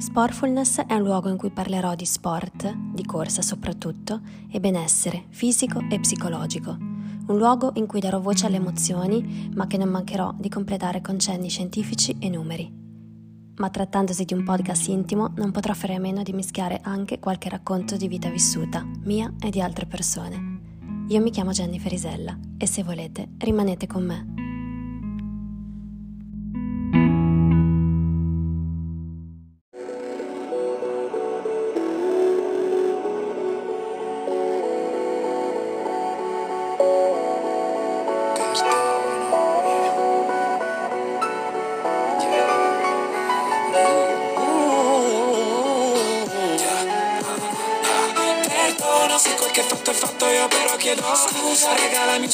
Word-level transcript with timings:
Sportfulness 0.00 0.80
è 0.86 0.94
un 0.94 1.02
luogo 1.02 1.28
in 1.28 1.36
cui 1.36 1.50
parlerò 1.50 1.94
di 1.94 2.06
sport, 2.06 2.74
di 2.74 3.04
corsa 3.04 3.42
soprattutto, 3.42 4.22
e 4.50 4.58
benessere 4.58 5.26
fisico 5.28 5.84
e 5.90 6.00
psicologico. 6.00 6.70
Un 6.70 7.36
luogo 7.36 7.72
in 7.74 7.86
cui 7.86 8.00
darò 8.00 8.18
voce 8.18 8.46
alle 8.46 8.56
emozioni, 8.56 9.50
ma 9.54 9.66
che 9.66 9.76
non 9.76 9.90
mancherò 9.90 10.32
di 10.38 10.48
completare 10.48 11.02
con 11.02 11.18
cenni 11.18 11.50
scientifici 11.50 12.16
e 12.18 12.30
numeri. 12.30 12.72
Ma 13.56 13.68
trattandosi 13.68 14.24
di 14.24 14.32
un 14.32 14.42
podcast 14.42 14.88
intimo, 14.88 15.34
non 15.36 15.50
potrò 15.50 15.74
fare 15.74 15.96
a 15.96 16.00
meno 16.00 16.22
di 16.22 16.32
mischiare 16.32 16.80
anche 16.82 17.18
qualche 17.18 17.50
racconto 17.50 17.98
di 17.98 18.08
vita 18.08 18.30
vissuta, 18.30 18.82
mia 19.02 19.30
e 19.38 19.50
di 19.50 19.60
altre 19.60 19.84
persone. 19.84 20.60
Io 21.08 21.20
mi 21.20 21.30
chiamo 21.30 21.50
Jennifer 21.50 21.92
Isella 21.92 22.38
e 22.56 22.66
se 22.66 22.82
volete 22.82 23.32
rimanete 23.36 23.86
con 23.86 24.06
me. 24.06 24.39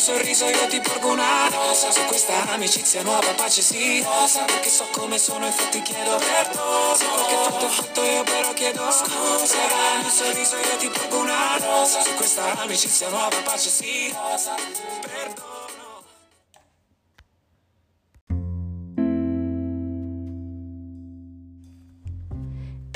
Sorriso 0.07 0.47
io 0.47 0.67
ti 0.69 0.81
porgo 0.81 1.09
una 1.11 1.49
rosa. 1.51 1.91
Su 1.91 2.05
questa 2.05 2.53
amicizia 2.53 3.03
nuova 3.03 3.33
pace 3.35 3.61
sì. 3.61 4.01
Rosa 4.03 4.45
Perché 4.45 4.71
so 4.71 4.87
come 4.93 5.19
sono 5.19 5.47
infatti 5.47 5.83
chiedo 5.83 6.17
perdono. 6.17 6.95
Se 6.95 7.07
quel 7.07 7.27
che 7.27 7.35
fatto 7.35 7.67
è 7.67 7.69
fatto 7.69 8.03
io 8.05 8.23
però 8.23 8.53
chiedo 8.53 8.91
scusa. 8.91 9.57
Dai 9.67 10.05
un 10.05 10.11
sorriso 10.11 10.57
io 10.57 10.77
ti 10.79 10.89
porgo 10.89 11.19
una 11.19 11.57
rosa. 11.59 12.01
Su 12.03 12.15
questa 12.15 12.53
amicizia 12.61 13.09
nuova 13.09 13.37
pace 13.43 13.69
sì. 13.69 14.15
Rosa 14.15 14.55
Perdono 15.01 15.66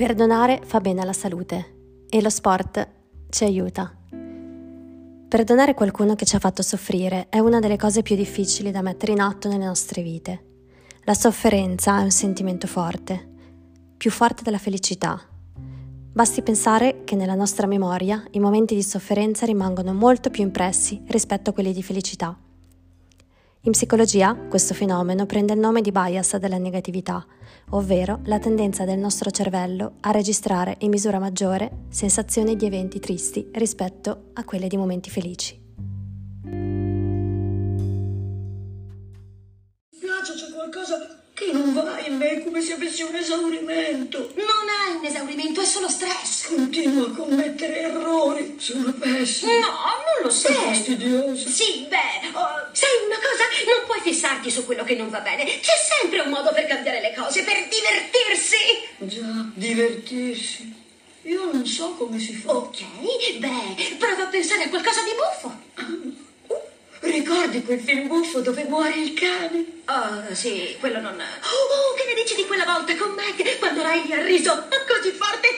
Perdonare 0.00 0.62
fa 0.64 0.80
bene 0.80 1.02
alla 1.02 1.12
salute 1.12 2.06
e 2.08 2.22
lo 2.22 2.30
sport 2.30 2.88
ci 3.28 3.44
aiuta. 3.44 3.94
Perdonare 5.28 5.74
qualcuno 5.74 6.14
che 6.14 6.24
ci 6.24 6.36
ha 6.36 6.38
fatto 6.38 6.62
soffrire 6.62 7.26
è 7.28 7.38
una 7.38 7.58
delle 7.58 7.76
cose 7.76 8.00
più 8.00 8.16
difficili 8.16 8.70
da 8.70 8.80
mettere 8.80 9.12
in 9.12 9.20
atto 9.20 9.48
nelle 9.48 9.66
nostre 9.66 10.00
vite. 10.00 10.44
La 11.04 11.12
sofferenza 11.12 12.00
è 12.00 12.02
un 12.02 12.10
sentimento 12.10 12.66
forte, 12.66 13.28
più 13.98 14.10
forte 14.10 14.42
della 14.42 14.56
felicità. 14.56 15.20
Basti 15.52 16.40
pensare 16.40 17.04
che 17.04 17.14
nella 17.14 17.34
nostra 17.34 17.66
memoria 17.66 18.24
i 18.30 18.38
momenti 18.38 18.74
di 18.74 18.82
sofferenza 18.82 19.44
rimangono 19.44 19.92
molto 19.92 20.30
più 20.30 20.42
impressi 20.42 21.02
rispetto 21.08 21.50
a 21.50 21.52
quelli 21.52 21.74
di 21.74 21.82
felicità. 21.82 22.34
In 23.64 23.72
psicologia 23.72 24.34
questo 24.48 24.72
fenomeno 24.72 25.26
prende 25.26 25.52
il 25.52 25.58
nome 25.58 25.82
di 25.82 25.92
bias 25.92 26.38
della 26.38 26.56
negatività, 26.56 27.26
ovvero 27.72 28.20
la 28.24 28.38
tendenza 28.38 28.86
del 28.86 28.96
nostro 28.96 29.30
cervello 29.30 29.96
a 30.00 30.12
registrare 30.12 30.76
in 30.78 30.88
misura 30.88 31.18
maggiore 31.18 31.70
sensazioni 31.90 32.56
di 32.56 32.64
eventi 32.64 33.00
tristi 33.00 33.50
rispetto 33.52 34.30
a 34.32 34.44
quelle 34.44 34.66
di 34.66 34.78
momenti 34.78 35.10
felici. 35.10 35.60
Mi 36.42 36.88
piace, 39.98 40.32
c'è 40.36 40.54
qualcosa 40.54 41.20
che 41.34 41.52
non 41.52 41.72
va 41.74 41.98
in 42.06 42.16
me 42.16 42.42
come 42.44 42.60
se 42.60 42.74
avessi 42.74 43.02
un 43.02 43.14
esaurimento. 43.14 44.18
Non 44.36 44.68
hai 44.68 44.96
un 44.98 45.04
esaurimento, 45.04 45.60
è 45.60 45.64
solo 45.64 45.88
stress. 45.88 46.48
Continuo 46.48 47.06
a 47.06 47.10
commettere 47.12 47.80
errori. 47.80 48.56
Sono 48.58 48.92
pessimo. 48.92 49.52
No, 49.52 49.68
non 49.68 50.24
lo 50.24 50.30
sei. 50.30 50.54
È 50.54 50.58
fastidioso. 50.58 51.48
Sì, 51.48 51.86
beh, 51.88 52.36
oh, 52.36 52.68
sai 52.72 52.92
una 53.06 53.16
cosa? 53.16 53.44
Non 53.64 53.79
puoi 53.90 54.00
fissarti 54.02 54.52
su 54.52 54.64
quello 54.64 54.84
che 54.84 54.94
non 54.94 55.10
va 55.10 55.18
bene. 55.18 55.44
C'è 55.44 55.74
sempre 55.98 56.20
un 56.20 56.30
modo 56.30 56.52
per 56.52 56.64
cambiare 56.66 57.00
le 57.00 57.12
cose, 57.12 57.42
per 57.42 57.66
divertirsi. 57.66 58.56
Già, 58.98 59.50
divertirsi. 59.52 60.72
Io 61.22 61.50
non 61.50 61.66
so 61.66 61.94
come 61.94 62.20
si 62.20 62.32
fa. 62.34 62.52
Ok, 62.52 62.82
beh, 63.38 63.96
prova 63.98 64.22
a 64.22 64.26
pensare 64.26 64.62
a 64.62 64.68
qualcosa 64.68 65.02
di 65.02 65.10
buffo. 65.10 65.60
Ah. 65.74 66.18
Ricordi 67.00 67.64
quel 67.64 67.80
film 67.80 68.06
buffo 68.06 68.40
dove 68.40 68.62
muore 68.64 68.94
il 68.94 69.12
cane? 69.14 69.64
Oh, 69.86 70.34
sì, 70.34 70.76
quello 70.78 71.00
non... 71.00 71.14
Oh, 71.14 71.94
che 71.94 72.04
ne 72.06 72.14
dici 72.14 72.36
di 72.36 72.46
quella 72.46 72.64
volta 72.64 72.94
con 72.96 73.10
Meg, 73.14 73.58
quando 73.58 73.82
Riley 73.82 74.12
ha 74.12 74.22
riso 74.22 74.68
così 74.86 75.10
forte 75.10 75.48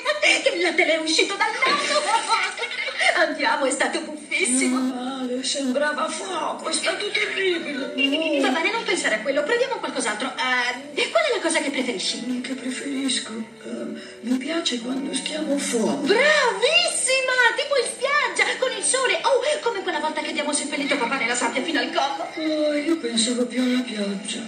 che 0.43 0.63
la 0.63 0.73
tele 0.73 0.95
è 0.95 1.01
uscito 1.01 1.35
dal 1.35 1.51
naso? 1.53 2.81
Andiamo, 3.15 3.65
è 3.65 3.71
stato 3.71 4.01
buffissimo. 4.01 4.79
Male, 4.79 5.43
sembrava 5.45 6.09
fuoco, 6.09 6.69
è 6.69 6.73
stato 6.73 7.11
terribile. 7.11 8.41
Va 8.41 8.49
bene, 8.49 8.71
non 8.71 8.83
pensare 8.85 9.17
a 9.17 9.21
quello, 9.21 9.43
proviamo 9.43 9.77
qualcos'altro. 9.77 10.29
Uh, 10.29 11.11
qual 11.11 11.25
è 11.25 11.35
la 11.35 11.41
cosa 11.41 11.61
che 11.61 11.71
preferisci? 11.71 12.41
Che 12.41 12.55
preferisco? 12.55 13.33
Uh, 13.63 13.99
mi 14.23 14.37
piace 14.39 14.81
quando 14.81 15.15
stiamo 15.15 15.57
fuori. 15.59 16.07
Bravissima! 16.07 17.35
Tipo 17.57 17.77
in 17.77 17.87
spiaggia, 17.87 18.57
con 18.59 18.73
il 18.77 18.83
sole. 18.83 19.21
Oh, 19.23 19.41
come 19.63 19.83
quella 19.83 20.01
volta 20.01 20.21
che 20.21 20.31
abbiamo 20.31 20.53
seppellito 20.53 20.97
papà 20.97 21.17
nella 21.17 21.35
sabbia 21.35 21.63
fino 21.63 21.81
al 21.81 21.91
collo. 21.93 22.27
Oh, 22.37 22.75
io 22.75 22.97
pensavo 22.97 23.47
più 23.47 23.63
alla 23.63 23.81
pioggia. 23.81 24.41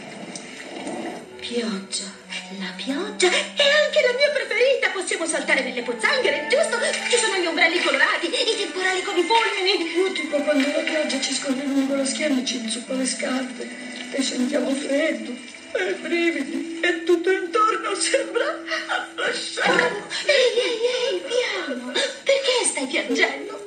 Pioggia. 1.39 2.23
La 2.51 2.73
pioggia 2.77 3.31
è 3.31 3.65
anche 3.65 4.01
la 4.05 4.13
mia 4.13 4.31
preferita. 4.31 4.91
Possiamo 4.93 5.25
saltare 5.25 5.63
nelle 5.63 5.83
pozzanghere, 5.83 6.47
giusto? 6.51 6.77
Ci 7.09 7.17
sono 7.17 7.39
gli 7.39 7.47
ombrelli 7.47 7.81
colorati, 7.81 8.27
i 8.27 8.57
temporali 8.57 9.03
con 9.03 9.17
i 9.17 9.23
fulmini. 9.23 9.97
Io 9.97 10.13
tipo 10.13 10.37
quando 10.43 10.67
la 10.67 10.83
pioggia 10.83 11.19
ci 11.21 11.33
scorre 11.33 11.65
lungo 11.65 11.95
la 11.97 12.05
schiena 12.05 12.39
e 12.39 12.45
ci 12.45 12.57
inzuppa 12.57 12.93
le 12.93 13.07
scarpe 13.07 13.67
e 14.13 14.23
sentiamo 14.23 14.75
freddo 14.75 15.33
e 15.73 15.95
brividi 15.95 16.81
e 16.83 17.05
tutto 17.05 17.31
intorno 17.31 17.95
sembra 17.95 18.63
affasciato. 18.89 20.07
Ehi, 20.27 20.61
ehi, 20.61 21.15
ehi, 21.15 21.23
piano. 21.25 21.93
Perché 21.93 22.65
stai 22.67 22.87
piangendo? 22.87 23.67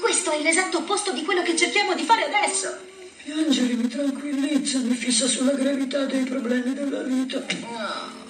Questo 0.00 0.32
è 0.32 0.40
l'esatto 0.40 0.78
opposto 0.78 1.12
di 1.12 1.24
quello 1.24 1.42
che 1.42 1.56
cerchiamo 1.56 1.94
di 1.94 2.02
fare 2.02 2.24
adesso. 2.24 2.94
Piangere 3.26 3.74
mi 3.74 3.88
tranquillizza, 3.88 4.78
mi 4.78 4.94
fissa 4.94 5.26
sulla 5.26 5.50
gravità 5.50 6.04
dei 6.04 6.22
problemi 6.22 6.72
della 6.74 7.02
vita. 7.02 7.38
No. 7.38 8.24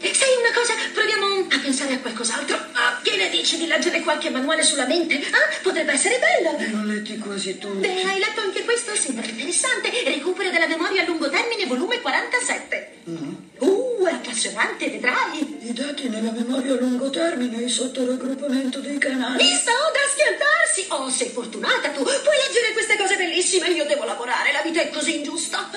Sai 0.00 0.34
una 0.36 0.52
cosa? 0.52 0.74
Proviamo 0.92 1.46
a 1.48 1.58
pensare 1.60 1.94
a 1.94 2.00
qualcos'altro. 2.00 2.56
Ah, 2.72 2.98
che 3.04 3.14
ne 3.14 3.30
dici 3.30 3.56
di 3.56 3.68
leggere 3.68 4.00
qualche 4.00 4.30
manuale 4.30 4.64
sulla 4.64 4.88
mente? 4.88 5.14
Ah, 5.30 5.60
potrebbe 5.62 5.92
essere 5.92 6.18
bello. 6.18 6.58
Ne 6.58 6.76
ho 6.76 6.84
letti 6.84 7.18
quasi 7.18 7.56
tutti. 7.56 7.86
Beh, 7.86 8.02
hai 8.02 8.18
letto 8.18 8.40
anche 8.40 8.64
questo? 8.64 8.96
Sembra 8.96 9.24
interessante. 9.24 9.92
Recupero 10.04 10.50
della 10.50 10.66
memoria 10.66 11.02
a 11.02 11.06
lungo 11.06 11.30
termine, 11.30 11.64
volume 11.66 12.00
47. 12.00 12.94
Mm. 13.10 13.32
Uh, 13.58 14.06
è 14.06 14.12
appassionante, 14.12 14.90
vedrai. 14.90 15.51
I 15.72 15.74
dati 15.74 16.06
nella 16.10 16.32
memoria 16.32 16.74
a 16.74 16.76
lungo 16.76 17.08
termine 17.08 17.64
e 17.64 17.68
sotto 17.68 18.04
raggruppamento 18.04 18.80
dei 18.80 18.98
canali. 18.98 19.42
Visto? 19.42 19.70
Da 19.70 20.00
schiantarsi. 20.12 20.86
Oh, 20.90 21.08
sei 21.08 21.30
fortunata 21.30 21.88
tu. 21.88 22.02
Puoi 22.02 22.36
leggere 22.46 22.74
queste 22.74 22.98
cose 22.98 23.16
bellissime. 23.16 23.70
Io 23.70 23.86
devo 23.86 24.04
lavorare. 24.04 24.52
La 24.52 24.60
vita 24.60 24.82
è 24.82 24.90
così 24.90 25.16
ingiusta. 25.16 25.70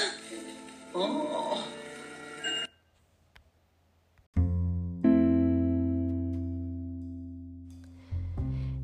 Oh. 0.92 1.75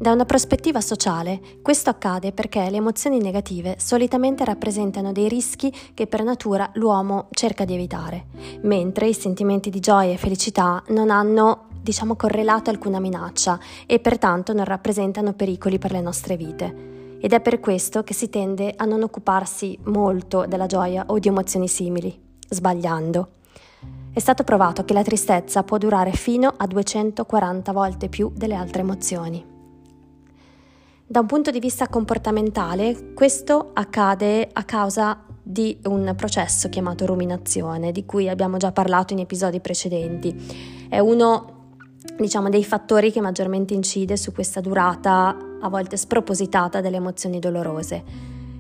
Da 0.01 0.12
una 0.12 0.25
prospettiva 0.25 0.81
sociale, 0.81 1.39
questo 1.62 1.91
accade 1.91 2.31
perché 2.31 2.72
le 2.72 2.78
emozioni 2.78 3.19
negative 3.19 3.75
solitamente 3.78 4.44
rappresentano 4.44 5.12
dei 5.12 5.29
rischi 5.29 5.72
che 5.93 6.08
per 6.08 6.23
natura 6.23 6.72
l'uomo 6.73 7.28
cerca 7.29 7.66
di 7.66 7.76
evitare, 7.76 8.26
mentre 8.61 9.09
i 9.09 9.14
sentimenti 9.14 9.70
di 9.70 9.79
gioia 9.79 10.11
e 10.11 10.17
felicità 10.17 10.81
non 10.87 11.11
hanno, 11.11 11.67
diciamo, 11.79 12.16
correlato 12.16 12.72
alcuna 12.72 12.99
minaccia 12.99 13.59
e 13.85 13.99
pertanto 13.99 14.53
non 14.53 14.66
rappresentano 14.66 15.34
pericoli 15.34 15.78
per 15.78 15.91
le 15.91 16.02
nostre 16.02 16.35
vite. 16.35 17.17
Ed 17.20 17.31
è 17.34 17.40
per 17.40 17.59
questo 17.59 18.02
che 18.02 18.16
si 18.16 18.28
tende 18.28 18.73
a 18.76 18.85
non 18.85 19.03
occuparsi 19.03 19.78
molto 19.84 20.47
della 20.47 20.66
gioia 20.66 21.03
o 21.09 21.20
di 21.20 21.28
emozioni 21.28 21.67
simili, 21.67 22.20
sbagliando. 22.49 23.34
È 24.11 24.20
stato 24.20 24.43
provato 24.43 24.84
che 24.84 24.93
la 24.93 25.03
tristezza 25.03 25.61
può 25.61 25.78
durare 25.78 26.11
fino 26.14 26.52
a 26.58 26.66
240 26.66 27.72
volte 27.72 28.09
più 28.09 28.31
delle 28.34 28.55
altre 28.55 28.81
emozioni. 28.81 29.51
Da 31.11 31.19
un 31.19 31.25
punto 31.25 31.52
di 31.52 31.59
vista 31.59 31.90
comportamentale, 31.90 33.11
questo 33.13 33.72
accade 33.73 34.47
a 34.49 34.63
causa 34.63 35.25
di 35.43 35.78
un 35.87 36.13
processo 36.16 36.69
chiamato 36.69 37.05
ruminazione, 37.05 37.91
di 37.91 38.05
cui 38.05 38.29
abbiamo 38.29 38.55
già 38.55 38.72
parlato 38.72 39.11
in 39.11 39.19
episodi 39.19 39.59
precedenti. 39.59 40.34
È 40.87 40.99
uno, 40.99 41.73
diciamo, 42.17 42.47
dei 42.47 42.63
fattori 42.63 43.11
che 43.11 43.19
maggiormente 43.19 43.73
incide 43.73 44.16
su 44.16 44.31
questa 44.31 44.61
durata, 44.61 45.37
a 45.59 45.67
volte 45.67 45.97
spropositata, 45.97 46.79
delle 46.79 46.96
emozioni 46.96 47.40
dolorose. 47.40 48.03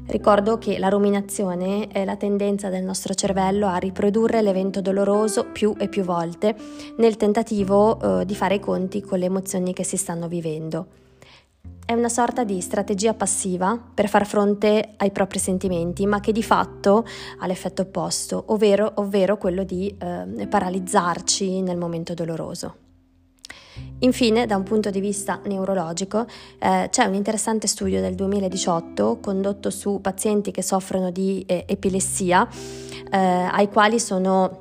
Ricordo 0.07 0.57
che 0.57 0.77
la 0.77 0.89
ruminazione 0.89 1.87
è 1.87 2.03
la 2.03 2.17
tendenza 2.17 2.67
del 2.67 2.83
nostro 2.83 3.13
cervello 3.13 3.67
a 3.67 3.77
riprodurre 3.77 4.41
l'evento 4.41 4.81
doloroso 4.81 5.45
più 5.53 5.73
e 5.77 5.87
più 5.87 6.03
volte 6.03 6.53
nel 6.97 7.15
tentativo 7.15 8.19
eh, 8.19 8.25
di 8.25 8.35
fare 8.35 8.55
i 8.55 8.59
conti 8.59 8.99
con 8.99 9.19
le 9.19 9.27
emozioni 9.27 9.71
che 9.71 9.85
si 9.85 9.95
stanno 9.95 10.27
vivendo. 10.27 10.99
È 11.91 11.93
una 11.93 12.07
sorta 12.07 12.45
di 12.45 12.61
strategia 12.61 13.13
passiva 13.13 13.77
per 13.93 14.07
far 14.07 14.25
fronte 14.25 14.93
ai 14.95 15.11
propri 15.11 15.39
sentimenti, 15.39 16.05
ma 16.05 16.21
che 16.21 16.31
di 16.31 16.41
fatto 16.41 17.05
ha 17.39 17.45
l'effetto 17.45 17.81
opposto, 17.81 18.45
ovvero, 18.47 18.93
ovvero 18.95 19.35
quello 19.35 19.65
di 19.65 19.93
eh, 19.99 20.47
paralizzarci 20.47 21.59
nel 21.59 21.75
momento 21.75 22.13
doloroso. 22.13 22.75
Infine, 23.99 24.45
da 24.45 24.55
un 24.55 24.63
punto 24.63 24.89
di 24.89 25.01
vista 25.01 25.41
neurologico, 25.43 26.25
eh, 26.59 26.87
c'è 26.89 27.03
un 27.03 27.13
interessante 27.13 27.67
studio 27.67 27.99
del 27.99 28.15
2018 28.15 29.19
condotto 29.19 29.69
su 29.69 29.99
pazienti 29.99 30.51
che 30.51 30.63
soffrono 30.63 31.11
di 31.11 31.43
eh, 31.45 31.65
epilessia, 31.67 32.47
eh, 33.11 33.17
ai 33.17 33.67
quali 33.67 33.99
sono 33.99 34.60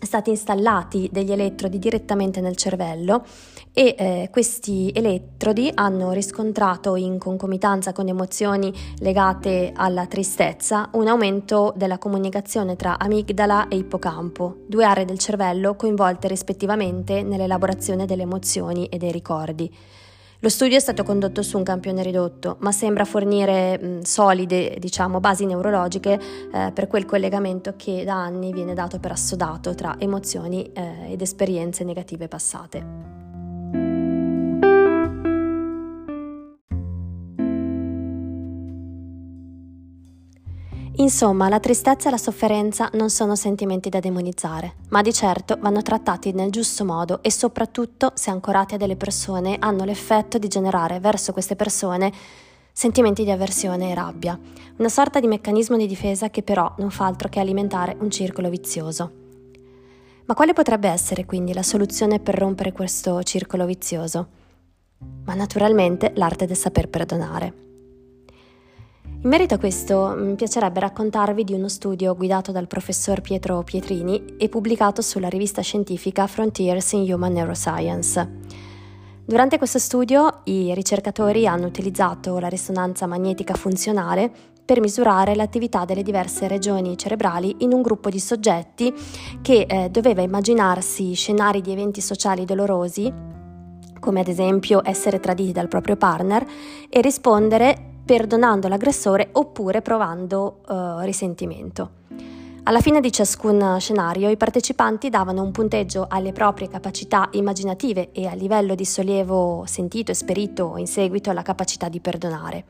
stati 0.00 0.30
installati 0.30 1.08
degli 1.12 1.32
elettrodi 1.32 1.78
direttamente 1.78 2.40
nel 2.40 2.56
cervello 2.56 3.24
e 3.72 3.94
eh, 3.98 4.28
questi 4.30 4.90
elettrodi 4.94 5.70
hanno 5.74 6.12
riscontrato 6.12 6.96
in 6.96 7.18
concomitanza 7.18 7.92
con 7.92 8.08
emozioni 8.08 8.72
legate 8.98 9.72
alla 9.74 10.06
tristezza 10.06 10.88
un 10.92 11.06
aumento 11.06 11.72
della 11.76 11.98
comunicazione 11.98 12.76
tra 12.76 12.98
amigdala 12.98 13.68
e 13.68 13.76
ippocampo, 13.76 14.64
due 14.66 14.84
aree 14.84 15.04
del 15.04 15.18
cervello 15.18 15.74
coinvolte 15.74 16.28
rispettivamente 16.28 17.22
nell'elaborazione 17.22 18.06
delle 18.06 18.22
emozioni 18.22 18.86
e 18.86 18.98
dei 18.98 19.12
ricordi. 19.12 19.72
Lo 20.40 20.50
studio 20.50 20.76
è 20.76 20.80
stato 20.80 21.02
condotto 21.02 21.42
su 21.42 21.56
un 21.56 21.64
campione 21.64 22.00
ridotto, 22.00 22.58
ma 22.60 22.70
sembra 22.70 23.04
fornire 23.04 23.76
mh, 23.76 24.02
solide, 24.02 24.76
diciamo, 24.78 25.18
basi 25.18 25.46
neurologiche 25.46 26.12
eh, 26.52 26.70
per 26.72 26.86
quel 26.86 27.06
collegamento 27.06 27.74
che 27.76 28.04
da 28.04 28.14
anni 28.14 28.52
viene 28.52 28.72
dato 28.72 29.00
per 29.00 29.10
assodato 29.10 29.74
tra 29.74 29.96
emozioni 29.98 30.70
eh, 30.72 31.10
ed 31.10 31.22
esperienze 31.22 31.82
negative 31.82 32.28
passate. 32.28 33.27
Insomma, 41.08 41.48
la 41.48 41.58
tristezza 41.58 42.08
e 42.08 42.10
la 42.10 42.18
sofferenza 42.18 42.90
non 42.92 43.08
sono 43.08 43.34
sentimenti 43.34 43.88
da 43.88 43.98
demonizzare, 43.98 44.74
ma 44.90 45.00
di 45.00 45.10
certo 45.10 45.56
vanno 45.58 45.80
trattati 45.80 46.32
nel 46.32 46.50
giusto 46.50 46.84
modo 46.84 47.22
e 47.22 47.30
soprattutto, 47.30 48.12
se 48.14 48.28
ancorati 48.28 48.74
a 48.74 48.76
delle 48.76 48.94
persone, 48.94 49.56
hanno 49.58 49.84
l'effetto 49.84 50.36
di 50.36 50.48
generare 50.48 51.00
verso 51.00 51.32
queste 51.32 51.56
persone 51.56 52.12
sentimenti 52.70 53.24
di 53.24 53.30
avversione 53.30 53.90
e 53.90 53.94
rabbia, 53.94 54.38
una 54.76 54.90
sorta 54.90 55.18
di 55.18 55.26
meccanismo 55.26 55.78
di 55.78 55.86
difesa 55.86 56.28
che 56.28 56.42
però 56.42 56.74
non 56.76 56.90
fa 56.90 57.06
altro 57.06 57.30
che 57.30 57.40
alimentare 57.40 57.96
un 58.00 58.10
circolo 58.10 58.50
vizioso. 58.50 59.10
Ma 60.26 60.34
quale 60.34 60.52
potrebbe 60.52 60.90
essere 60.90 61.24
quindi 61.24 61.54
la 61.54 61.62
soluzione 61.62 62.20
per 62.20 62.34
rompere 62.34 62.72
questo 62.72 63.22
circolo 63.22 63.64
vizioso? 63.64 64.28
Ma 65.24 65.32
naturalmente 65.32 66.12
l'arte 66.16 66.44
del 66.44 66.56
saper 66.56 66.90
perdonare. 66.90 67.67
In 69.20 69.30
merito 69.30 69.54
a 69.54 69.58
questo 69.58 70.14
mi 70.16 70.36
piacerebbe 70.36 70.78
raccontarvi 70.78 71.42
di 71.42 71.52
uno 71.52 71.66
studio 71.66 72.14
guidato 72.14 72.52
dal 72.52 72.68
professor 72.68 73.20
Pietro 73.20 73.64
Pietrini 73.64 74.36
e 74.38 74.48
pubblicato 74.48 75.02
sulla 75.02 75.28
rivista 75.28 75.60
scientifica 75.60 76.28
Frontiers 76.28 76.92
in 76.92 77.12
Human 77.12 77.32
Neuroscience. 77.32 78.36
Durante 79.24 79.58
questo 79.58 79.80
studio 79.80 80.42
i 80.44 80.72
ricercatori 80.72 81.48
hanno 81.48 81.66
utilizzato 81.66 82.38
la 82.38 82.46
risonanza 82.46 83.08
magnetica 83.08 83.54
funzionale 83.54 84.30
per 84.64 84.78
misurare 84.78 85.34
l'attività 85.34 85.84
delle 85.84 86.04
diverse 86.04 86.46
regioni 86.46 86.96
cerebrali 86.96 87.56
in 87.58 87.72
un 87.72 87.82
gruppo 87.82 88.10
di 88.10 88.20
soggetti 88.20 88.94
che 89.42 89.66
eh, 89.68 89.90
doveva 89.90 90.22
immaginarsi 90.22 91.12
scenari 91.14 91.60
di 91.60 91.72
eventi 91.72 92.00
sociali 92.00 92.44
dolorosi, 92.44 93.12
come 93.98 94.20
ad 94.20 94.28
esempio 94.28 94.80
essere 94.84 95.18
traditi 95.18 95.50
dal 95.50 95.66
proprio 95.66 95.96
partner, 95.96 96.46
e 96.88 97.00
rispondere 97.00 97.87
perdonando 98.08 98.68
l'aggressore 98.68 99.28
oppure 99.32 99.82
provando 99.82 100.60
uh, 100.66 101.00
risentimento. 101.00 101.90
Alla 102.62 102.80
fine 102.80 103.00
di 103.00 103.12
ciascun 103.12 103.76
scenario 103.78 104.30
i 104.30 104.38
partecipanti 104.38 105.10
davano 105.10 105.42
un 105.42 105.52
punteggio 105.52 106.06
alle 106.08 106.32
proprie 106.32 106.70
capacità 106.70 107.28
immaginative 107.32 108.10
e 108.12 108.26
al 108.26 108.38
livello 108.38 108.74
di 108.74 108.86
sollievo 108.86 109.64
sentito 109.66 110.10
e 110.10 110.14
sperito 110.14 110.78
in 110.78 110.86
seguito 110.86 111.28
alla 111.28 111.42
capacità 111.42 111.90
di 111.90 112.00
perdonare. 112.00 112.64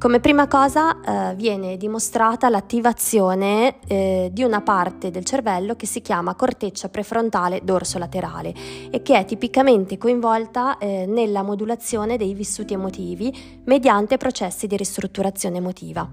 Come 0.00 0.20
prima 0.20 0.48
cosa 0.48 0.98
eh, 1.00 1.34
viene 1.34 1.76
dimostrata 1.76 2.48
l'attivazione 2.48 3.80
eh, 3.86 4.30
di 4.32 4.42
una 4.42 4.62
parte 4.62 5.10
del 5.10 5.26
cervello 5.26 5.76
che 5.76 5.84
si 5.84 6.00
chiama 6.00 6.34
corteccia 6.34 6.88
prefrontale 6.88 7.60
dorsolaterale 7.62 8.54
e 8.90 9.02
che 9.02 9.18
è 9.18 9.26
tipicamente 9.26 9.98
coinvolta 9.98 10.78
eh, 10.78 11.04
nella 11.06 11.42
modulazione 11.42 12.16
dei 12.16 12.32
vissuti 12.32 12.72
emotivi 12.72 13.60
mediante 13.64 14.16
processi 14.16 14.66
di 14.66 14.78
ristrutturazione 14.78 15.58
emotiva. 15.58 16.08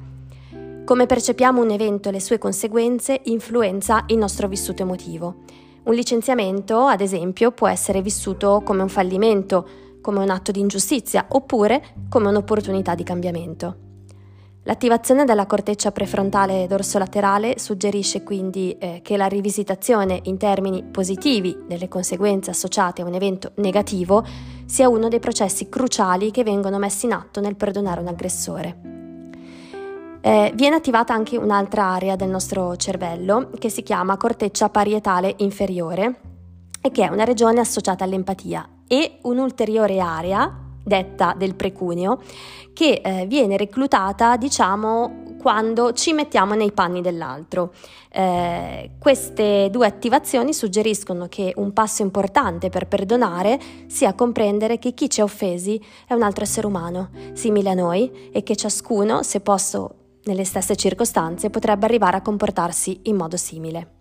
Come 0.84 1.06
percepiamo 1.06 1.62
un 1.62 1.69
evento 1.69 2.10
e 2.10 2.12
le 2.12 2.19
sue 2.19 2.38
conseguenze 2.38 3.22
influenza 3.24 4.04
il 4.08 4.18
nostro 4.18 4.50
vissuto 4.50 4.81
emotivo. 4.81 5.44
Un 5.84 5.94
licenziamento, 5.94 6.86
ad 6.88 7.00
esempio, 7.00 7.52
può 7.52 7.69
essere 7.69 8.02
vissuto 8.02 8.62
come 8.66 8.81
un 8.81 8.90
fallimento, 8.90 9.68
come 10.07 10.19
un 10.19 10.30
atto 10.30 10.54
di 10.54 10.62
ingiustizia 10.62 11.25
oppure 11.27 11.83
come 12.07 12.30
un'opportunità 12.30 12.95
di 12.95 13.04
cambiamento. 13.04 13.75
L'attivazione 14.63 15.25
della 15.25 15.45
corteccia 15.45 15.92
prefrontale 15.92 16.65
dorsolaterale 16.65 17.59
suggerisce 17.59 18.24
quindi 18.24 18.77
eh, 18.80 19.01
che 19.04 19.18
la 19.18 19.25
rivisitazione 19.25 20.21
in 20.24 20.38
termini 20.38 20.81
positivi 20.81 21.57
delle 21.68 21.89
conseguenze 21.89 22.51
associate 22.51 23.01
a 23.01 23.06
un 23.06 23.15
evento 23.15 23.51
negativo 23.56 24.25
sia 24.65 24.88
uno 24.88 25.09
dei 25.09 25.19
processi 25.19 25.68
cruciali 25.68 26.31
che 26.31 26.44
vengono 26.44 26.77
messi 26.77 27.06
in 27.06 27.12
atto 27.12 27.42
nel 27.42 27.57
perdonare 27.57 28.00
un 28.00 28.07
aggressore. 28.07 28.77
Eh, 30.21 30.54
viene 30.56 30.75
attivata 30.77 31.13
anche 31.13 31.36
un'altra 31.36 31.83
area 31.83 32.15
del 32.15 32.30
nostro 32.30 32.77
cervello 32.77 33.50
che 33.59 33.69
si 33.69 33.83
chiama 33.83 34.15
corteccia 34.15 34.69
parietale 34.69 35.33
inferiore 35.39 36.21
e 36.80 36.92
che 36.92 37.04
è 37.04 37.09
una 37.09 37.25
regione 37.25 37.59
associata 37.59 38.06
all'empatia 38.06 38.69
e 38.88 39.19
un'ulteriore 39.24 40.00
area 40.00 40.66
detta 40.84 41.36
del 41.38 41.56
precuneo 41.56 42.22
che 42.74 43.01
eh, 43.04 43.25
viene 43.28 43.57
reclutata 43.57 44.38
diciamo 44.38 45.25
quando 45.39 45.94
ci 45.94 46.13
mettiamo 46.13 46.56
nei 46.56 46.72
panni 46.72 47.01
dell'altro. 47.01 47.74
Eh, 48.10 48.92
queste 49.00 49.69
due 49.69 49.85
attivazioni 49.85 50.54
suggeriscono 50.54 51.28
che 51.28 51.54
un 51.57 51.73
passo 51.73 52.02
importante 52.02 52.69
per 52.69 52.88
perdonare 52.88 53.59
sia 53.88 54.14
comprendere 54.14 54.80
che 54.80 54.94
chi 54.94 55.09
ci 55.09 55.21
ha 55.21 55.23
offesi 55.23 55.81
è 56.07 56.14
un 56.14 56.23
altro 56.23 56.44
essere 56.44 56.68
umano, 56.68 57.09
simile 57.33 57.69
a 57.69 57.76
noi, 57.76 58.30
e 58.31 58.44
che 58.44 58.56
ciascuno, 58.56 59.21
se 59.23 59.42
posto 59.42 59.95
nelle 60.23 60.44
stesse 60.44 60.76
circostanze, 60.76 61.50
potrebbe 61.50 61.85
arrivare 61.85 62.18
a 62.18 62.21
comportarsi 62.21 63.02
in 63.04 63.16
modo 63.16 63.38
simile. 63.38 63.92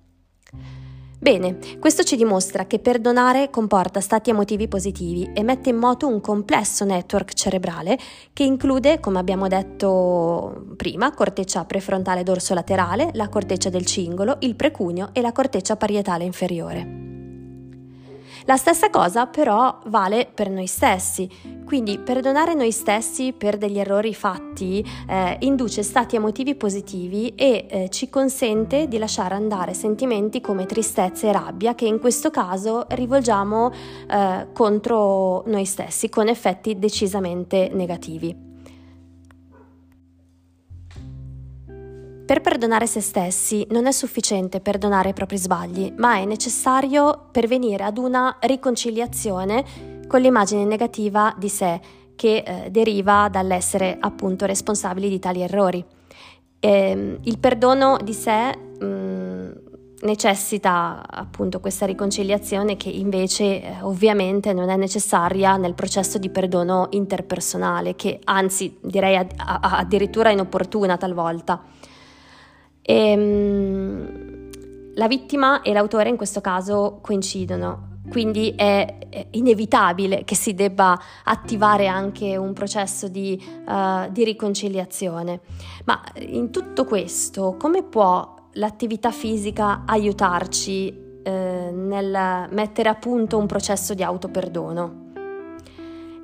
Bene, 1.27 1.59
questo 1.81 2.05
ci 2.05 2.15
dimostra 2.15 2.67
che 2.67 2.79
perdonare 2.79 3.51
comporta 3.51 4.01
stati 4.01 4.31
emotivi 4.31 4.69
positivi 4.69 5.29
e 5.35 5.43
mette 5.43 5.71
in 5.71 5.77
moto 5.77 6.07
un 6.07 6.21
complesso 6.21 6.85
network 6.85 7.33
cerebrale 7.33 7.99
che 8.33 8.45
include, 8.45 9.01
come 9.01 9.19
abbiamo 9.19 9.49
detto 9.49 10.67
prima, 10.77 11.13
corteccia 11.13 11.65
prefrontale 11.65 12.23
dorsolaterale, 12.23 13.11
la 13.15 13.29
corteccia 13.29 13.71
del 13.71 13.85
cingolo, 13.85 14.37
il 14.43 14.55
precuneo 14.55 15.09
e 15.13 15.21
la 15.21 15.33
corteccia 15.33 15.75
parietale 15.75 16.23
inferiore. 16.23 17.26
La 18.49 18.57
stessa 18.57 18.91
cosa 18.91 19.27
però 19.27 19.81
vale 19.87 20.31
per 20.33 20.49
noi 20.51 20.69
stessi, 20.69 21.29
quindi 21.65 21.99
perdonare 21.99 22.55
noi 22.55 22.71
stessi 22.71 23.33
per 23.33 23.59
degli 23.59 23.77
errori 23.77 24.15
fatti 24.15 24.87
eh, 25.09 25.37
induce 25.41 25.83
stati 25.83 26.15
emotivi 26.15 26.55
positivi 26.55 27.35
e 27.35 27.67
eh, 27.69 27.89
ci 27.91 28.09
consente 28.09 28.87
di 28.87 28.99
lasciare 28.99 29.35
andare 29.35 29.75
sentimenti 29.75 30.41
come 30.41 30.65
tristezza 30.65 31.27
e 31.27 31.33
rabbia 31.33 31.75
che 31.75 31.87
in 31.87 31.99
questo 31.99 32.31
caso 32.31 32.87
rivolgiamo 32.91 33.73
eh, 34.09 34.47
contro 34.53 35.43
noi 35.47 35.65
stessi 35.65 36.09
con 36.09 36.29
effetti 36.29 36.79
decisamente 36.79 37.69
negativi. 37.73 38.46
Per 42.27 42.41
perdonare 42.41 42.89
se 42.89 43.01
stessi 43.01 43.65
non 43.71 43.87
è 43.87 43.93
sufficiente 43.93 44.59
perdonare 44.59 45.11
i 45.11 45.13
propri 45.13 45.39
sbagli, 45.39 45.93
ma 45.97 46.17
è 46.17 46.25
necessario 46.25 47.29
pervenire 47.31 47.85
ad 47.85 47.99
una 47.99 48.39
riconciliazione 48.41 49.65
con 50.09 50.21
l'immagine 50.21 50.65
negativa 50.65 51.33
di 51.39 51.49
sé 51.49 51.81
che 52.17 52.43
eh, 52.45 52.71
deriva 52.73 53.29
dall'essere 53.31 53.97
appunto 54.01 54.45
responsabili 54.45 55.09
di 55.09 55.21
tali 55.21 55.43
errori. 55.43 55.85
E, 56.59 56.69
ehm, 56.69 57.19
il 57.23 57.39
perdono 57.39 57.97
di 58.03 58.13
sé 58.13 58.57
mh, 58.57 58.85
mm, 58.85 59.51
necessita 60.01 61.05
appunto 61.09 61.61
questa 61.61 61.87
riconciliazione 61.87 62.77
che 62.77 62.89
invece 62.89 63.63
eh, 63.63 63.77
ovviamente 63.83 64.53
non 64.53 64.69
è 64.69 64.77
necessaria 64.77 65.57
nel 65.57 65.75
processo 65.75 66.19
di 66.19 66.31
perdono 66.31 66.89
interpersonale, 66.91 67.95
che 67.95 68.19
anzi 68.25 68.77
direi 68.81 69.17
ad, 69.17 69.31
a, 69.37 69.61
addirittura 69.79 70.31
inopportuna 70.31 70.97
talvolta. 70.97 71.75
E, 72.89 72.95
ehm, 72.95 74.25
la 74.95 75.09
vittima 75.09 75.61
e 75.63 75.73
l'autore 75.73 76.09
in 76.09 76.17
questo 76.17 76.41
caso 76.41 77.01
coincidono, 77.03 77.99
quindi 78.09 78.55
è, 78.57 79.27
inevitabile 79.33 80.25
che 80.25 80.35
si 80.35 80.55
debba 80.55 80.99
attivare 81.25 81.87
anche 81.87 82.37
un 82.37 82.53
processo 82.53 83.09
di, 83.09 83.43
uh, 83.67 84.11
di 84.11 84.25
riconciliazione. 84.25 85.41
Ma 85.85 86.01
in 86.19 86.51
tutto 86.51 86.85
questo, 86.85 87.57
come 87.59 87.83
può 87.83 88.35
l'attività 88.53 89.11
fisica 89.11 89.83
aiutarci 89.85 91.05
eh, 91.23 91.71
nel 91.73 92.47
mettere 92.51 92.89
a 92.89 92.95
punto 92.95 93.37
un 93.37 93.47
processo 93.47 93.95
di 93.95 94.03
autoperdono? 94.03 95.06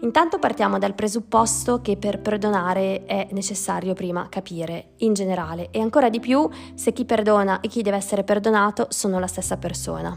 Intanto 0.03 0.41
partiamo 0.41 0.79
dal 0.79 0.95
presupposto 0.95 1.81
che 1.81 1.97
per 1.97 2.21
perdonare 2.21 3.05
è 3.05 3.29
necessario 3.31 3.95
prima 3.95 4.27
capire, 4.29 4.95
in 4.99 5.15
generale, 5.15 5.69
e 5.71 5.81
ancora 5.81 6.11
di 6.11 6.19
più 6.19 6.49
se 6.75 6.93
chi 6.93 7.05
perdona 7.05 7.61
e 7.61 7.69
chi 7.69 7.83
deve 7.83 7.99
essere 7.99 8.25
perdonato 8.25 8.87
sono 8.91 9.21
la 9.21 9.29
stessa 9.29 9.59
persona. 9.59 10.17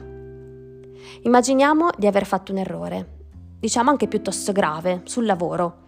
Immaginiamo 1.21 1.89
di 1.97 2.07
aver 2.07 2.25
fatto 2.25 2.51
un 2.51 2.57
errore, 2.57 3.09
diciamo 3.59 3.91
anche 3.91 4.07
piuttosto 4.07 4.51
grave, 4.51 5.01
sul 5.03 5.27
lavoro. 5.27 5.83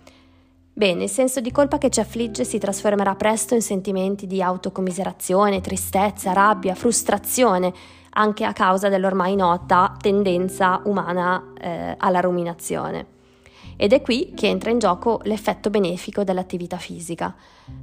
Bene, 0.74 1.06
il 1.06 1.10
senso 1.10 1.42
di 1.42 1.52
colpa 1.52 1.80
che 1.80 1.90
ci 1.90 2.00
affligge 2.00 2.44
si 2.44 2.60
trasformerà 2.60 3.16
presto 3.16 3.56
in 3.56 3.64
sentimenti 3.64 4.28
di 4.28 4.44
autocommiserazione, 4.44 5.60
tristezza, 5.60 6.34
rabbia, 6.34 6.76
frustrazione, 6.76 7.74
anche 8.12 8.46
a 8.46 8.54
causa 8.54 8.90
dell'ormai 8.90 9.36
nota 9.36 9.96
tendenza 10.00 10.82
umana 10.84 11.52
eh, 11.60 11.96
alla 11.98 12.20
ruminazione. 12.20 13.16
Ed 13.80 13.94
è 13.94 14.02
qui 14.02 14.32
che 14.34 14.48
entra 14.48 14.72
in 14.72 14.80
gioco 14.80 15.20
l'effetto 15.24 15.70
benefico 15.70 16.24
dell'attività 16.24 16.78
fisica. 16.78 17.36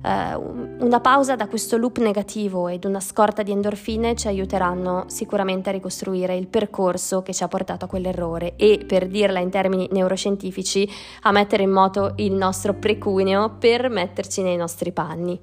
Eh, 0.02 0.34
una 0.34 0.98
pausa 1.00 1.36
da 1.36 1.46
questo 1.46 1.76
loop 1.76 1.98
negativo 1.98 2.66
ed 2.66 2.84
una 2.84 2.98
scorta 2.98 3.44
di 3.44 3.52
endorfine 3.52 4.16
ci 4.16 4.26
aiuteranno 4.26 5.04
sicuramente 5.06 5.68
a 5.68 5.72
ricostruire 5.72 6.36
il 6.36 6.48
percorso 6.48 7.22
che 7.22 7.32
ci 7.32 7.44
ha 7.44 7.48
portato 7.48 7.84
a 7.84 7.88
quell'errore 7.88 8.56
e, 8.56 8.84
per 8.84 9.06
dirla 9.06 9.38
in 9.38 9.50
termini 9.50 9.88
neuroscientifici, 9.92 10.90
a 11.22 11.30
mettere 11.30 11.62
in 11.62 11.70
moto 11.70 12.14
il 12.16 12.32
nostro 12.32 12.74
precuneo 12.74 13.50
per 13.50 13.88
metterci 13.88 14.42
nei 14.42 14.56
nostri 14.56 14.90
panni. 14.90 15.40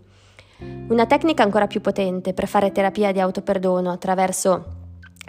Una 0.89 1.05
tecnica 1.05 1.43
ancora 1.43 1.65
più 1.65 1.79
potente 1.79 2.33
per 2.33 2.47
fare 2.47 2.73
terapia 2.73 3.13
di 3.13 3.21
autoperdono 3.21 3.89
attraverso 3.89 4.79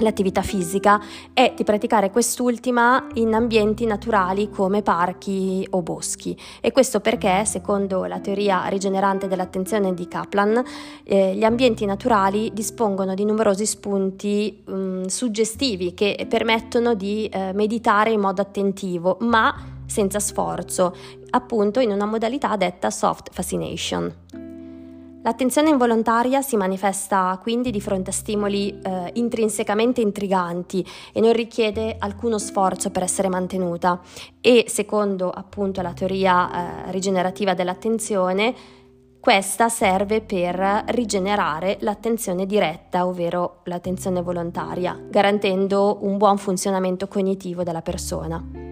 l'attività 0.02 0.42
fisica 0.42 1.00
è 1.32 1.52
di 1.56 1.64
praticare 1.64 2.10
quest'ultima 2.10 3.06
in 3.14 3.34
ambienti 3.34 3.86
naturali 3.86 4.50
come 4.50 4.82
parchi 4.82 5.66
o 5.70 5.82
boschi 5.82 6.36
e 6.60 6.72
questo 6.72 7.00
perché 7.00 7.44
secondo 7.44 8.04
la 8.04 8.20
teoria 8.20 8.66
rigenerante 8.66 9.28
dell'attenzione 9.28 9.94
di 9.94 10.08
Kaplan 10.08 10.62
eh, 11.04 11.34
gli 11.34 11.44
ambienti 11.44 11.84
naturali 11.84 12.50
dispongono 12.52 13.14
di 13.14 13.24
numerosi 13.24 13.66
spunti 13.66 14.62
mh, 14.64 14.74
mm, 14.74 15.04
suggestivi 15.04 15.94
che 15.94 16.26
permettono 16.28 16.94
di 16.94 17.26
eh, 17.26 17.52
meditare 17.52 18.10
in 18.10 18.20
modo 18.20 18.42
attentivo 18.42 19.16
ma 19.20 19.54
senza 19.86 20.20
sforzo 20.20 20.94
appunto 21.30 21.80
in 21.80 21.90
una 21.90 22.06
modalità 22.06 22.56
detta 22.56 22.90
soft 22.90 23.28
fascination. 23.32 24.21
L'attenzione 25.24 25.70
involontaria 25.70 26.42
si 26.42 26.56
manifesta 26.56 27.38
quindi 27.40 27.70
di 27.70 27.80
fronte 27.80 28.10
a 28.10 28.12
stimoli 28.12 28.76
eh, 28.82 29.10
intrinsecamente 29.14 30.00
intriganti 30.00 30.84
e 31.12 31.20
non 31.20 31.32
richiede 31.32 31.94
alcuno 31.98 32.38
sforzo 32.38 32.90
per 32.90 33.04
essere 33.04 33.28
mantenuta 33.28 34.00
e 34.40 34.64
secondo 34.66 35.30
appunto 35.30 35.80
la 35.80 35.92
teoria 35.92 36.86
eh, 36.88 36.90
rigenerativa 36.90 37.54
dell'attenzione 37.54 38.54
questa 39.20 39.68
serve 39.68 40.20
per 40.20 40.82
rigenerare 40.88 41.76
l'attenzione 41.82 42.44
diretta, 42.44 43.06
ovvero 43.06 43.60
l'attenzione 43.66 44.20
volontaria, 44.20 45.00
garantendo 45.08 45.98
un 46.00 46.16
buon 46.16 46.38
funzionamento 46.38 47.06
cognitivo 47.06 47.62
della 47.62 47.82
persona. 47.82 48.71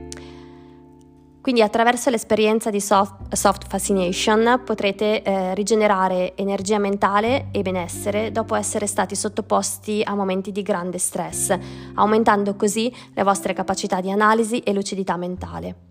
Quindi 1.41 1.63
attraverso 1.63 2.11
l'esperienza 2.11 2.69
di 2.69 2.81
soft, 2.81 3.35
soft 3.35 3.67
fascination 3.67 4.61
potrete 4.65 5.23
eh, 5.23 5.55
rigenerare 5.55 6.37
energia 6.37 6.79
mentale 6.79 7.49
e 7.51 7.63
benessere 7.63 8.31
dopo 8.31 8.55
essere 8.55 8.87
stati 8.87 9.17
sottoposti 9.17 10.03
a 10.05 10.15
momenti 10.15 10.53
di 10.53 10.61
grande 10.63 10.99
stress, 10.99 11.57
aumentando 11.95 12.55
così 12.57 12.95
le 13.15 13.23
vostre 13.23 13.55
capacità 13.55 14.01
di 14.01 14.11
analisi 14.11 14.61
e 14.61 14.75
lucidità 14.75 15.17
mentale. 15.17 15.89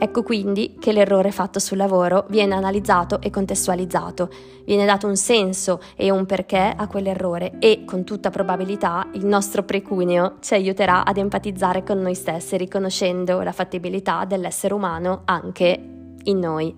Ecco 0.00 0.22
quindi 0.22 0.76
che 0.78 0.92
l'errore 0.92 1.32
fatto 1.32 1.58
sul 1.58 1.76
lavoro 1.76 2.26
viene 2.28 2.54
analizzato 2.54 3.20
e 3.20 3.30
contestualizzato, 3.30 4.30
viene 4.64 4.86
dato 4.86 5.08
un 5.08 5.16
senso 5.16 5.80
e 5.96 6.10
un 6.10 6.24
perché 6.24 6.72
a 6.76 6.86
quell'errore 6.86 7.54
e 7.58 7.82
con 7.84 8.04
tutta 8.04 8.30
probabilità 8.30 9.08
il 9.14 9.26
nostro 9.26 9.64
precuneo 9.64 10.36
ci 10.40 10.54
aiuterà 10.54 11.04
ad 11.04 11.16
empatizzare 11.16 11.82
con 11.82 12.00
noi 12.00 12.14
stessi 12.14 12.56
riconoscendo 12.56 13.42
la 13.42 13.50
fattibilità 13.50 14.24
dell'essere 14.24 14.72
umano 14.72 15.22
anche 15.24 15.82
in 16.22 16.38
noi. 16.38 16.72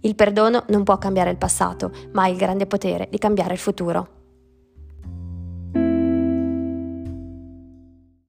Il 0.00 0.16
perdono 0.16 0.64
non 0.68 0.82
può 0.82 0.98
cambiare 0.98 1.30
il 1.30 1.36
passato, 1.36 1.92
ma 2.14 2.22
ha 2.24 2.28
il 2.28 2.36
grande 2.36 2.66
potere 2.66 3.06
di 3.08 3.18
cambiare 3.18 3.52
il 3.52 3.60
futuro. 3.60 4.21